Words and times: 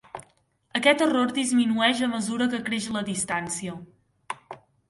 Aquest 0.79 1.03
error 1.07 1.33
disminueix 1.35 2.01
a 2.07 2.11
mesura 2.15 2.49
que 2.55 2.63
creix 2.71 2.91
la 2.97 3.07
distància. 3.13 3.79